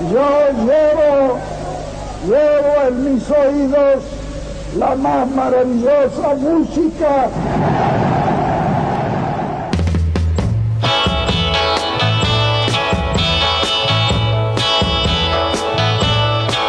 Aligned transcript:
Yo 0.00 0.52
llevo, 0.64 1.40
llevo 2.28 2.86
en 2.86 3.14
mis 3.14 3.28
oídos 3.28 4.04
la 4.76 4.94
más 4.94 5.28
maravillosa 5.28 6.34
música. 6.36 7.28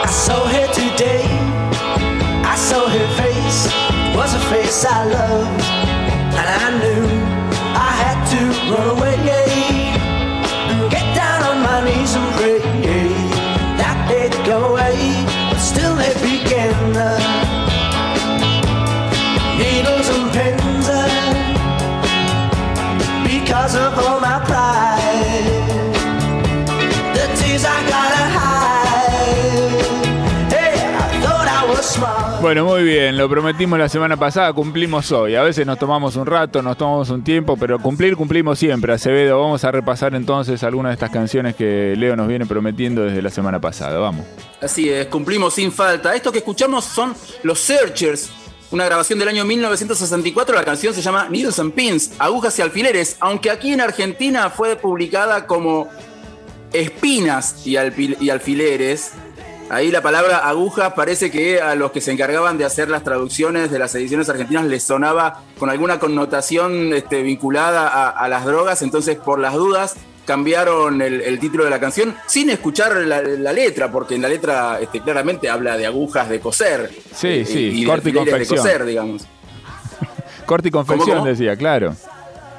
I 0.04 0.07
saw 0.07 0.43
her 0.48 0.68
today. 0.73 1.23
I 2.43 2.55
saw 2.55 2.88
her 2.88 3.07
face. 3.16 3.71
Was 4.18 4.34
a 4.34 4.39
face 4.50 4.86
I 4.86 5.05
loved. 5.05 5.58
Needles 19.59 20.09
and 20.09 20.31
pens. 20.31 20.89
Because 23.23 23.75
of 23.75 23.97
all 24.00 24.19
my 24.19 24.39
pride. 24.45 25.54
The 27.13 27.25
tears 27.37 27.65
I 27.65 27.77
gotta 27.93 28.23
hide. 28.37 29.83
Hey, 30.50 30.73
I 30.97 31.21
thought 31.21 31.47
I 31.47 31.69
was 31.69 31.86
smart. 31.86 32.41
Bueno, 32.41 32.64
muy 32.64 32.83
bien, 32.83 33.17
lo 33.17 33.27
prometimos 33.27 33.77
la 33.77 33.89
semana 33.89 34.16
pasada, 34.16 34.53
cumplimos 34.53 35.11
hoy. 35.11 35.36
A 35.36 35.44
veces 35.44 35.67
nos 35.67 35.78
tomamos 35.78 36.16
un 36.16 36.25
rato, 36.25 36.61
nos 36.61 36.78
tomamos 36.78 37.09
un 37.09 37.22
tiempo, 37.22 37.58
pero 37.58 37.80
cumplir 37.80 38.16
cumplimos 38.16 38.58
siempre, 38.58 38.94
Acevedo. 38.94 39.41
Vamos 39.41 39.66
a 39.66 39.72
repasar 39.72 40.16
entonces 40.16 40.64
algunas 40.64 40.91
de 40.91 40.94
estas 40.94 41.09
canciones 41.09 41.55
que 41.55 41.95
Leo 41.97 42.16
nos 42.16 42.30
viene 42.30 42.45
prometiendo 42.45 43.03
desde 43.03 43.22
la 43.22 43.30
semana 43.30 43.59
pasada. 43.59 44.00
Vamos. 44.00 44.25
Así 44.61 44.89
es, 44.89 45.08
cumplimos 45.08 45.53
sin 45.53 45.69
falta. 45.72 46.16
Esto 46.16 46.31
que 46.31 46.38
escuchamos 46.38 46.86
son 46.86 47.14
los 47.44 47.59
Searchers, 47.59 48.31
una 48.72 48.86
grabación 48.86 49.20
del 49.20 49.28
año 49.28 49.45
1964. 49.45 50.56
La 50.56 50.64
canción 50.64 50.94
se 50.94 51.02
llama 51.02 51.28
Needles 51.30 51.59
and 51.59 51.73
Pins, 51.73 52.12
agujas 52.20 52.58
y 52.59 52.62
alfileres, 52.62 53.17
aunque 53.20 53.50
aquí 53.50 53.73
en 53.73 53.81
Argentina 53.81 54.50
fue 54.50 54.75
publicada 54.75 55.48
como 55.48 55.88
espinas 56.73 57.66
y, 57.66 57.78
alfileres. 57.78 59.12
Ahí 59.70 59.92
la 59.92 60.02
palabra 60.02 60.47
aguja 60.50 60.95
parece 60.95 61.30
que 61.30 61.62
a 61.62 61.75
los 61.75 61.92
que 61.92 62.02
se 62.02 62.12
encargaban 62.12 62.58
de 62.58 62.66
hacer 62.66 62.90
las 62.90 63.03
traducciones 63.03 63.70
de 63.70 63.78
las 63.78 63.94
ediciones 63.94 64.28
argentinas 64.28 64.66
les 64.66 64.84
sonaba 64.84 65.44
con 65.59 65.70
alguna 65.70 66.00
connotación 66.00 66.92
este, 66.94 67.22
vinculada 67.22 68.09
a 68.09 68.28
las 68.30 68.45
drogas, 68.45 68.81
entonces 68.81 69.17
por 69.17 69.40
las 69.40 69.53
dudas 69.53 69.95
cambiaron 70.30 71.02
el, 71.02 71.22
el 71.22 71.39
título 71.39 71.63
de 71.63 71.72
la 71.72 71.80
canción 71.80 72.16
sin 72.27 72.52
escuchar 72.52 72.95
la, 72.97 73.19
la 73.23 73.52
letra, 73.52 73.91
porque 73.91 74.13
en 74.13 74.22
la 74.22 74.30
letra 74.30 74.77
este, 74.80 75.02
claramente 75.02 75.49
habla 75.49 75.75
de 75.75 75.88
agujas 75.88 76.30
de 76.30 76.39
coser. 76.39 76.91
Sí, 77.16 77.27
eh, 77.30 77.45
sí, 77.47 77.81
de 77.81 77.88
corte 77.88 78.11
y 78.11 78.13
confección. 78.13 78.57
De 78.57 78.61
coser, 78.63 78.85
digamos. 78.85 79.23
Corte 80.45 80.67
y 80.67 80.72
confección, 80.72 81.17
cómo? 81.17 81.27
decía, 81.30 81.55
claro. 81.55 81.95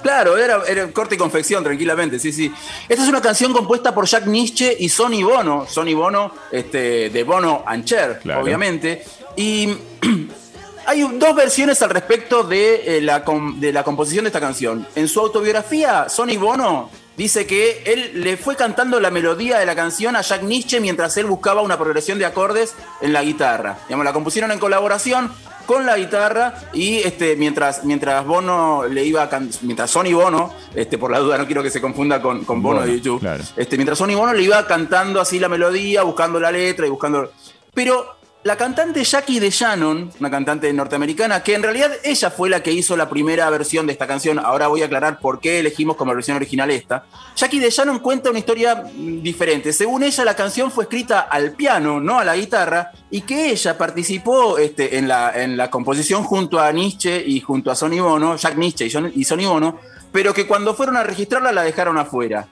Claro, 0.02 0.36
era, 0.36 0.62
era 0.66 0.90
corte 0.90 1.14
y 1.14 1.18
confección, 1.18 1.62
tranquilamente, 1.62 2.18
sí, 2.18 2.32
sí. 2.32 2.52
Esta 2.88 3.04
es 3.04 3.08
una 3.08 3.20
canción 3.20 3.52
compuesta 3.52 3.94
por 3.94 4.06
Jack 4.06 4.26
Nietzsche 4.26 4.76
y 4.76 4.88
Sonny 4.88 5.22
Bono. 5.22 5.64
Sonny 5.68 5.94
Bono, 5.94 6.32
este, 6.50 7.10
de 7.10 7.22
Bono 7.22 7.62
and 7.64 7.84
Cher, 7.84 8.18
Claro. 8.20 8.42
obviamente. 8.42 9.04
Y 9.36 9.68
hay 10.86 11.02
dos 11.02 11.36
versiones 11.36 11.80
al 11.82 11.90
respecto 11.90 12.42
de, 12.42 12.96
eh, 12.96 13.00
la, 13.00 13.22
de 13.58 13.72
la 13.72 13.84
composición 13.84 14.24
de 14.24 14.30
esta 14.30 14.40
canción. 14.40 14.88
En 14.96 15.06
su 15.06 15.20
autobiografía, 15.20 16.08
Sonny 16.08 16.36
Bono 16.36 16.90
dice 17.16 17.46
que 17.46 17.82
él 17.86 18.22
le 18.22 18.36
fue 18.36 18.56
cantando 18.56 19.00
la 19.00 19.10
melodía 19.10 19.58
de 19.58 19.66
la 19.66 19.74
canción 19.74 20.16
a 20.16 20.22
Jack 20.22 20.42
Nietzsche 20.42 20.80
mientras 20.80 21.16
él 21.16 21.26
buscaba 21.26 21.60
una 21.62 21.78
progresión 21.78 22.18
de 22.18 22.24
acordes 22.24 22.74
en 23.00 23.12
la 23.12 23.22
guitarra. 23.22 23.78
Digamos, 23.88 24.04
la 24.04 24.12
compusieron 24.12 24.52
en 24.52 24.58
colaboración 24.58 25.30
con 25.66 25.86
la 25.86 25.96
guitarra 25.96 26.54
y 26.72 26.98
este, 26.98 27.36
mientras, 27.36 27.84
mientras 27.84 28.26
Bono 28.26 28.88
le 28.88 29.04
iba 29.04 29.22
a 29.22 29.40
mientras 29.62 29.90
Sonny 29.90 30.12
Bono, 30.12 30.52
este, 30.74 30.98
por 30.98 31.10
la 31.10 31.20
duda 31.20 31.38
no 31.38 31.46
quiero 31.46 31.62
que 31.62 31.70
se 31.70 31.80
confunda 31.80 32.20
con, 32.20 32.44
con 32.44 32.60
Bono, 32.60 32.82
de 32.82 32.94
YouTube, 32.96 33.20
claro. 33.20 33.44
este, 33.56 33.76
mientras 33.76 33.98
Sonny 33.98 34.14
Bono 34.14 34.32
le 34.32 34.42
iba 34.42 34.66
cantando 34.66 35.20
así 35.20 35.38
la 35.38 35.48
melodía, 35.48 36.02
buscando 36.02 36.40
la 36.40 36.50
letra 36.50 36.86
y 36.86 36.90
buscando... 36.90 37.30
Pero 37.72 38.19
la 38.42 38.56
cantante 38.56 39.04
Jackie 39.04 39.38
DeShannon, 39.38 40.10
una 40.18 40.30
cantante 40.30 40.72
norteamericana, 40.72 41.42
que 41.42 41.54
en 41.54 41.62
realidad 41.62 41.90
ella 42.02 42.30
fue 42.30 42.48
la 42.48 42.62
que 42.62 42.72
hizo 42.72 42.96
la 42.96 43.10
primera 43.10 43.50
versión 43.50 43.86
de 43.86 43.92
esta 43.92 44.06
canción, 44.06 44.38
ahora 44.38 44.68
voy 44.68 44.80
a 44.80 44.86
aclarar 44.86 45.20
por 45.20 45.40
qué 45.40 45.60
elegimos 45.60 45.96
como 45.96 46.14
versión 46.14 46.38
original 46.38 46.70
esta, 46.70 47.04
Jackie 47.36 47.60
DeShannon 47.60 47.98
cuenta 47.98 48.30
una 48.30 48.38
historia 48.38 48.76
mm, 48.76 49.20
diferente. 49.22 49.74
Según 49.74 50.04
ella, 50.04 50.24
la 50.24 50.34
canción 50.34 50.70
fue 50.70 50.84
escrita 50.84 51.20
al 51.20 51.52
piano, 51.52 52.00
no 52.00 52.18
a 52.18 52.24
la 52.24 52.34
guitarra, 52.34 52.92
y 53.10 53.20
que 53.22 53.50
ella 53.50 53.76
participó 53.76 54.56
este, 54.56 54.96
en, 54.96 55.06
la, 55.06 55.32
en 55.34 55.58
la 55.58 55.70
composición 55.70 56.24
junto 56.24 56.58
a 56.58 56.72
Nietzsche 56.72 57.22
y 57.26 57.40
junto 57.40 57.70
a 57.70 57.74
Sonny 57.74 58.00
Bono, 58.00 58.36
Jack 58.36 58.56
Nietzsche 58.56 58.86
y 58.86 59.20
y 59.20 59.24
Sonny 59.24 59.44
Bono, 59.44 59.78
pero 60.12 60.32
que 60.32 60.46
cuando 60.46 60.74
fueron 60.74 60.96
a 60.96 61.02
registrarla 61.02 61.52
la 61.52 61.62
dejaron 61.62 61.98
afuera. 61.98 62.48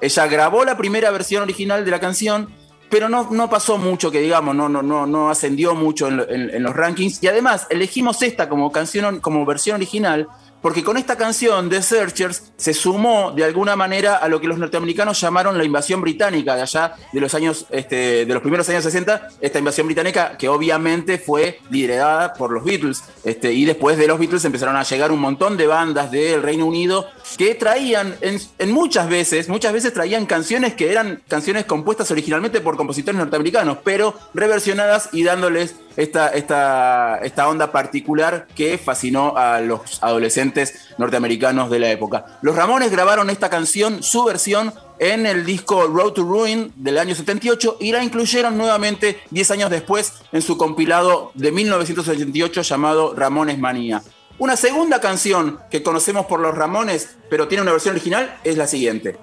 Ella 0.00 0.26
grabó 0.26 0.64
la 0.64 0.76
primera 0.76 1.10
versión 1.10 1.42
original 1.42 1.84
de 1.84 1.90
la 1.90 2.00
canción, 2.00 2.48
pero 2.94 3.08
no, 3.08 3.26
no 3.32 3.50
pasó 3.50 3.76
mucho, 3.76 4.08
que 4.08 4.20
digamos, 4.20 4.54
no, 4.54 4.68
no, 4.68 4.80
no, 4.80 5.04
no 5.04 5.28
ascendió 5.28 5.74
mucho 5.74 6.06
en, 6.06 6.20
en 6.30 6.62
los 6.62 6.76
rankings. 6.76 7.20
Y 7.24 7.26
además 7.26 7.66
elegimos 7.68 8.22
esta 8.22 8.48
como, 8.48 8.70
canción, 8.70 9.18
como 9.18 9.44
versión 9.44 9.74
original, 9.78 10.28
porque 10.64 10.82
con 10.82 10.96
esta 10.96 11.16
canción, 11.16 11.68
The 11.68 11.82
Searchers, 11.82 12.54
se 12.56 12.72
sumó 12.72 13.32
de 13.32 13.44
alguna 13.44 13.76
manera 13.76 14.16
a 14.16 14.28
lo 14.28 14.40
que 14.40 14.46
los 14.46 14.56
norteamericanos 14.56 15.20
llamaron 15.20 15.58
la 15.58 15.64
invasión 15.64 16.00
británica 16.00 16.56
de 16.56 16.62
allá 16.62 16.94
de 17.12 17.20
los 17.20 17.34
años, 17.34 17.66
este, 17.68 18.24
de 18.24 18.32
los 18.32 18.40
primeros 18.40 18.66
años 18.70 18.82
60, 18.82 19.28
esta 19.42 19.58
invasión 19.58 19.86
británica 19.86 20.38
que 20.38 20.48
obviamente 20.48 21.18
fue 21.18 21.58
liderada 21.68 22.32
por 22.32 22.50
los 22.50 22.64
Beatles. 22.64 23.04
Este, 23.24 23.52
y 23.52 23.66
después 23.66 23.98
de 23.98 24.06
los 24.06 24.18
Beatles 24.18 24.42
empezaron 24.46 24.74
a 24.74 24.84
llegar 24.84 25.12
un 25.12 25.20
montón 25.20 25.58
de 25.58 25.66
bandas 25.66 26.10
del 26.10 26.42
Reino 26.42 26.64
Unido 26.64 27.08
que 27.36 27.54
traían, 27.56 28.16
en 28.22 28.72
muchas 28.72 29.10
veces, 29.10 29.50
muchas 29.50 29.74
veces 29.74 29.92
traían 29.92 30.24
canciones 30.24 30.72
que 30.72 30.90
eran 30.90 31.22
canciones 31.28 31.66
compuestas 31.66 32.10
originalmente 32.10 32.62
por 32.62 32.78
compositores 32.78 33.18
norteamericanos, 33.18 33.80
pero 33.84 34.14
reversionadas 34.32 35.10
y 35.12 35.24
dándoles 35.24 35.74
esta, 35.96 36.28
esta, 36.28 37.18
esta 37.22 37.48
onda 37.48 37.72
particular 37.72 38.46
que 38.54 38.78
fascinó 38.78 39.36
a 39.36 39.60
los 39.60 40.02
adolescentes 40.02 40.88
norteamericanos 40.98 41.70
de 41.70 41.78
la 41.78 41.90
época. 41.90 42.38
Los 42.42 42.56
Ramones 42.56 42.90
grabaron 42.90 43.30
esta 43.30 43.50
canción, 43.50 44.02
su 44.02 44.24
versión, 44.24 44.72
en 44.98 45.26
el 45.26 45.44
disco 45.44 45.86
Road 45.86 46.12
to 46.12 46.22
Ruin 46.22 46.72
del 46.76 46.98
año 46.98 47.14
78 47.14 47.78
y 47.80 47.92
la 47.92 48.04
incluyeron 48.04 48.56
nuevamente 48.56 49.20
10 49.30 49.50
años 49.50 49.70
después 49.70 50.12
en 50.32 50.42
su 50.42 50.56
compilado 50.56 51.32
de 51.34 51.50
1988 51.50 52.62
llamado 52.62 53.14
Ramones 53.14 53.58
Manía. 53.58 54.02
Una 54.38 54.56
segunda 54.56 55.00
canción 55.00 55.60
que 55.70 55.84
conocemos 55.84 56.26
por 56.26 56.40
los 56.40 56.56
Ramones, 56.56 57.16
pero 57.30 57.46
tiene 57.46 57.62
una 57.62 57.70
versión 57.70 57.94
original, 57.94 58.36
es 58.42 58.56
la 58.56 58.66
siguiente. 58.66 59.16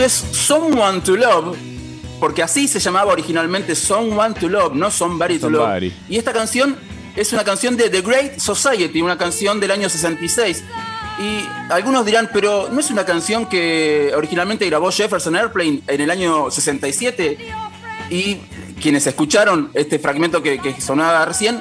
Esto 0.00 0.30
es 0.30 0.34
Someone 0.46 1.02
to 1.02 1.14
Love, 1.14 1.58
porque 2.18 2.42
así 2.42 2.66
se 2.66 2.80
llamaba 2.80 3.12
originalmente 3.12 3.74
Someone 3.74 4.32
to 4.32 4.48
Love, 4.48 4.72
no 4.72 4.90
Somebody 4.90 5.34
to 5.38 5.50
Somebody. 5.50 5.90
Love. 5.90 5.98
Y 6.08 6.16
esta 6.16 6.32
canción 6.32 6.74
es 7.14 7.30
una 7.34 7.44
canción 7.44 7.76
de 7.76 7.90
The 7.90 8.00
Great 8.00 8.38
Society, 8.38 9.02
una 9.02 9.18
canción 9.18 9.60
del 9.60 9.70
año 9.72 9.90
66. 9.90 10.64
Y 11.18 11.44
algunos 11.70 12.06
dirán, 12.06 12.30
pero 12.32 12.70
¿no 12.72 12.80
es 12.80 12.90
una 12.90 13.04
canción 13.04 13.44
que 13.44 14.10
originalmente 14.16 14.64
grabó 14.64 14.90
Jefferson 14.90 15.36
Airplane 15.36 15.82
en 15.86 16.00
el 16.00 16.10
año 16.10 16.50
67? 16.50 17.36
Y 18.08 18.36
quienes 18.80 19.06
escucharon 19.06 19.70
este 19.74 19.98
fragmento 19.98 20.42
que, 20.42 20.60
que 20.60 20.80
sonaba 20.80 21.26
recién, 21.26 21.60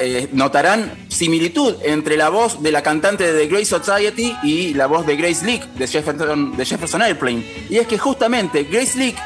eh, 0.00 0.28
notarán 0.32 1.05
similitud 1.16 1.76
entre 1.82 2.16
la 2.16 2.28
voz 2.28 2.62
de 2.62 2.70
la 2.70 2.82
cantante 2.82 3.32
de 3.32 3.40
The 3.40 3.46
Great 3.48 3.64
Society 3.64 4.36
y 4.42 4.74
la 4.74 4.86
voz 4.86 5.06
de 5.06 5.16
Grace 5.16 5.44
Leak 5.44 5.64
de 5.74 5.86
Jefferson, 5.88 7.02
Airplane. 7.02 7.42
Y 7.70 7.78
es 7.78 7.86
que 7.86 7.98
justamente 7.98 8.64
Grace 8.64 8.98
Leak 8.98 9.16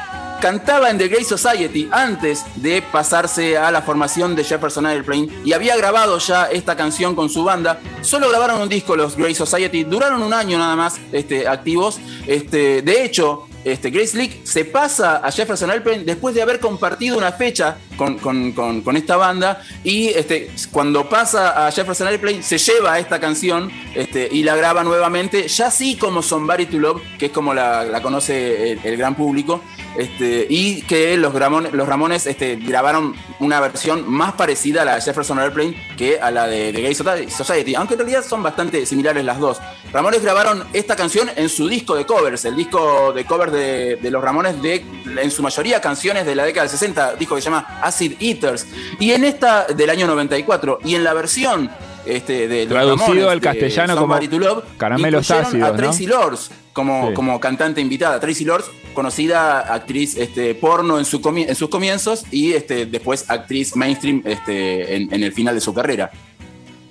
cantaba 0.41 0.89
en 0.89 0.97
The 0.97 1.09
Great 1.09 1.25
Society 1.25 1.89
antes 1.91 2.43
de 2.55 2.81
pasarse 2.81 3.57
a 3.57 3.69
la 3.71 3.81
formación 3.81 4.35
de 4.35 4.43
Jefferson 4.43 4.85
Airplane 4.85 5.27
y 5.43 5.53
había 5.53 5.75
grabado 5.75 6.17
ya 6.17 6.45
esta 6.45 6.75
canción 6.75 7.13
con 7.13 7.29
su 7.29 7.43
banda. 7.43 7.79
Solo 8.01 8.29
grabaron 8.29 8.61
un 8.61 8.69
disco 8.69 8.95
los 8.95 9.17
Great 9.17 9.35
Society, 9.35 9.83
duraron 9.83 10.23
un 10.23 10.33
año 10.33 10.57
nada 10.57 10.75
más 10.75 10.99
este, 11.11 11.47
activos. 11.47 11.99
Este, 12.25 12.81
de 12.81 13.03
hecho, 13.03 13.47
este, 13.63 13.91
Grace 13.91 14.17
League 14.17 14.41
se 14.43 14.65
pasa 14.65 15.17
a 15.17 15.31
Jefferson 15.31 15.69
Airplane 15.69 16.03
después 16.03 16.33
de 16.33 16.41
haber 16.41 16.59
compartido 16.59 17.17
una 17.17 17.31
fecha 17.33 17.77
con, 18.19 18.51
con- 18.53 18.97
esta 18.97 19.15
banda 19.15 19.61
y 19.83 20.07
este, 20.09 20.51
cuando 20.71 21.07
pasa 21.07 21.67
a 21.67 21.71
Jefferson 21.71 22.07
Airplane 22.07 22.43
se 22.43 22.57
lleva 22.57 22.99
esta 22.99 23.19
canción 23.19 23.71
este, 23.95 24.27
y 24.31 24.43
la 24.43 24.55
graba 24.55 24.83
nuevamente, 24.83 25.47
ya 25.47 25.71
sí 25.71 25.95
como 25.95 26.21
Somebody 26.21 26.65
to 26.65 26.77
Love, 26.79 27.01
que 27.17 27.27
es 27.27 27.31
como 27.31 27.53
la, 27.53 27.83
la 27.85 28.01
conoce 28.01 28.71
el, 28.71 28.79
el 28.83 28.97
gran 28.97 29.15
público, 29.15 29.61
este, 29.97 30.47
y 30.49 30.81
que 30.83 31.15
los, 31.17 31.33
Ramones, 31.33 31.73
los 31.73 31.87
Ramones 31.87 32.25
este, 32.25 32.55
grabaron 32.55 33.13
una 33.39 33.59
versión 33.59 34.09
más 34.09 34.33
parecida 34.33 34.83
a 34.83 34.85
la 34.85 34.95
de 34.95 35.01
Jefferson 35.01 35.39
Airplane 35.39 35.75
que 35.97 36.19
a 36.19 36.31
la 36.31 36.47
de, 36.47 36.71
de 36.71 36.81
Gay 36.81 36.95
Society, 36.95 37.75
aunque 37.75 37.95
en 37.95 37.99
realidad 37.99 38.23
son 38.27 38.41
bastante 38.41 38.85
similares 38.85 39.23
las 39.25 39.39
dos. 39.39 39.59
Ramones 39.91 40.21
grabaron 40.21 40.63
esta 40.73 40.95
canción 40.95 41.29
en 41.35 41.49
su 41.49 41.67
disco 41.67 41.95
de 41.95 42.05
covers, 42.05 42.45
el 42.45 42.55
disco 42.55 43.11
de 43.13 43.25
covers 43.25 43.51
de, 43.51 43.97
de 43.97 44.11
los 44.11 44.23
Ramones 44.23 44.61
de 44.61 44.85
en 45.21 45.31
su 45.31 45.43
mayoría 45.43 45.81
canciones 45.81 46.25
de 46.25 46.35
la 46.35 46.45
década 46.45 46.63
del 46.67 46.71
60, 46.71 47.15
disco 47.15 47.35
que 47.35 47.41
se 47.41 47.45
llama 47.49 47.79
Acid 47.91 48.13
Eaters, 48.19 48.65
y 48.99 49.11
en 49.11 49.23
esta 49.23 49.65
del 49.65 49.89
año 49.89 50.07
94, 50.07 50.79
y 50.83 50.95
en 50.95 51.03
la 51.03 51.13
versión 51.13 51.69
este, 52.05 52.47
de 52.47 52.65
Traducido 52.65 53.07
Ramones, 53.07 53.27
al 53.27 53.41
castellano 53.41 53.95
como 53.95 54.17
Love, 54.17 54.63
Caramelos 54.77 55.29
ácidos, 55.29 55.69
a 55.69 55.71
¿no? 55.71 55.77
Tracy 55.77 56.07
Lords 56.07 56.51
como, 56.73 57.09
Sí. 57.09 57.13
como 57.13 57.39
cantante 57.39 57.81
invitada. 57.81 58.19
Tracy 58.19 58.45
Lords, 58.45 58.71
conocida 58.93 59.59
actriz 59.59 60.17
este, 60.17 60.55
porno 60.55 60.97
en, 60.97 61.05
su 61.05 61.21
en 61.35 61.55
sus 61.55 61.69
comienzos 61.69 62.25
y 62.31 62.53
este, 62.53 62.85
después 62.85 63.29
actriz 63.29 63.75
mainstream 63.75 64.21
este, 64.25 64.95
en, 64.95 65.13
en 65.13 65.23
el 65.23 65.31
final 65.33 65.53
de 65.53 65.61
su 65.61 65.73
carrera. 65.73 66.11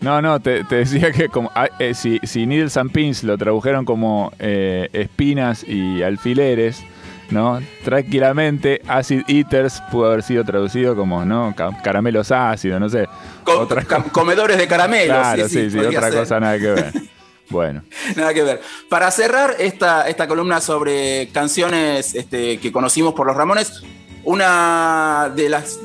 No, 0.00 0.22
no, 0.22 0.40
te, 0.40 0.64
te 0.64 0.76
decía 0.76 1.12
que 1.12 1.28
como, 1.28 1.50
ah, 1.54 1.68
eh, 1.78 1.92
si, 1.94 2.18
si 2.22 2.46
Needles 2.46 2.76
and 2.76 2.90
Pins 2.90 3.22
lo 3.22 3.36
tradujeron 3.36 3.84
como 3.84 4.32
eh, 4.38 4.88
espinas 4.92 5.62
y 5.66 6.02
alfileres, 6.02 6.82
¿no? 7.30 7.60
Tranquilamente, 7.84 8.82
Acid 8.86 9.22
Eaters 9.28 9.80
pudo 9.90 10.06
haber 10.06 10.22
sido 10.22 10.44
traducido 10.44 10.94
como, 10.96 11.24
¿no? 11.24 11.54
Ca- 11.56 11.76
Caramelos 11.82 12.30
ácidos, 12.32 12.80
no 12.80 12.88
sé. 12.88 13.06
Otra 13.44 13.84
comedores 14.12 14.58
de 14.58 14.66
caramelos. 14.68 15.16
Claro, 15.16 15.48
sí, 15.48 15.70
sí, 15.70 15.78
otra 15.78 16.10
ser. 16.10 16.20
cosa 16.20 16.40
nada 16.40 16.58
que 16.58 16.66
ver. 16.66 16.92
Bueno, 17.50 17.82
Nada 18.14 18.32
que 18.32 18.44
ver. 18.44 18.60
Para 18.88 19.10
cerrar 19.10 19.56
esta, 19.58 20.08
esta 20.08 20.28
columna 20.28 20.60
sobre 20.60 21.30
canciones 21.32 22.14
este, 22.14 22.58
que 22.60 22.70
conocimos 22.70 23.12
por 23.12 23.26
los 23.26 23.34
Ramones, 23.36 23.82
una 24.22 25.32
de 25.34 25.48
las 25.48 25.80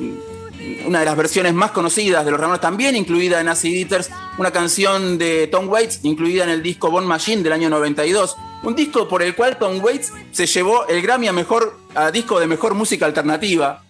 una 0.85 0.99
de 0.99 1.05
las 1.05 1.15
versiones 1.17 1.53
más 1.55 1.71
conocidas 1.71 2.23
de 2.23 2.29
los 2.31 2.39
Ramones, 2.39 2.61
también 2.61 2.95
incluida 2.95 3.39
en 3.41 3.47
Acid 3.49 3.75
Eaters, 3.75 4.11
una 4.37 4.51
canción 4.51 5.17
de 5.17 5.47
Tom 5.47 5.67
Waits, 5.67 6.01
incluida 6.03 6.43
en 6.43 6.51
el 6.51 6.61
disco 6.61 6.91
Bone 6.91 7.07
Machine 7.07 7.41
del 7.41 7.53
año 7.53 7.69
92. 7.69 8.35
Un 8.65 8.75
disco 8.75 9.07
por 9.07 9.21
el 9.23 9.35
cual 9.35 9.57
Tom 9.57 9.79
Waits 9.83 10.11
se 10.31 10.45
llevó 10.47 10.87
el 10.87 11.01
Grammy 11.01 11.27
a, 11.27 11.33
mejor, 11.33 11.77
a 11.93 12.11
disco 12.11 12.39
de 12.39 12.47
mejor 12.47 12.73
música 12.73 13.05
alternativa. 13.05 13.81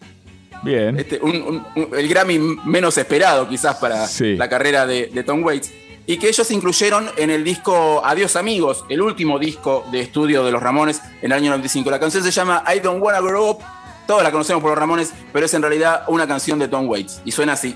bien. 0.63 0.97
Este, 0.99 1.19
un- 1.21 1.41
un- 1.43 1.65
un- 1.75 1.89
el 1.97 2.07
Grammy 2.07 2.39
menos 2.65 2.97
esperado 2.97 3.47
quizás 3.47 3.75
para 3.75 4.07
Sí. 4.07 4.35
la 4.35 4.49
carrera 4.49 4.85
de, 4.87 5.07
de 5.13 5.23
Tom 5.23 5.43
Waits. 5.43 5.71
Y 6.07 6.17
que 6.17 6.27
ellos 6.27 6.49
incluyeron 6.51 7.09
en 7.17 7.29
el 7.31 7.43
disco 7.43 8.01
Adiós 8.05 8.35
Amigos, 8.35 8.83
el 8.89 9.01
último 9.01 9.39
disco 9.39 9.85
de 9.91 10.01
estudio 10.01 10.43
de 10.43 10.51
los 10.51 10.61
Ramones 10.61 11.01
en 11.21 11.31
el 11.31 11.33
año 11.33 11.49
95. 11.51 11.89
La 11.89 11.99
canción 11.99 12.23
se 12.23 12.31
llama 12.31 12.63
I 12.75 12.79
Don't 12.79 13.01
Wanna 13.01 13.21
Grow 13.21 13.49
Up. 13.51 13.59
Todos 14.07 14.21
la 14.23 14.31
conocemos 14.31 14.61
por 14.61 14.71
los 14.71 14.77
Ramones, 14.79 15.13
pero 15.33 15.45
es 15.47 15.53
en 15.55 15.61
realidad 15.63 16.03
una 16.07 16.27
canción 16.27 16.59
de 16.59 16.67
Tom 16.67 16.87
Waits. 16.87 17.21
Y 17.25 17.31
suena 17.31 17.53
así. 17.53 17.75